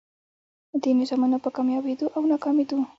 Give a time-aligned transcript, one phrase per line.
[0.81, 2.77] دې نظامونو په کاميابېدو او ناکامېدو